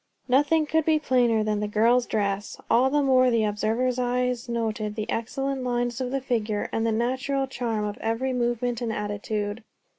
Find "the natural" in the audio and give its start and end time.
6.87-7.45